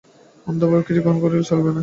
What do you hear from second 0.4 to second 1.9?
অন্ধভাবে কিছুই গ্রহণ করিলে চলিবে না।